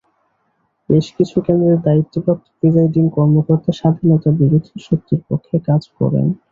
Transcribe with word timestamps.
বেশ 0.89 1.05
কিছু 1.17 1.37
কেন্দ্রের 1.45 1.79
দায়িত্বপ্রাপ্ত 1.87 2.45
প্রিসাইডিং 2.57 3.03
কর্মকর্তা 3.17 3.71
স্বাধীনতাবিরোধী 3.79 4.77
শক্তির 4.87 5.21
পক্ষে 5.29 5.55
কাজ 5.67 5.81
করেন। 5.99 6.25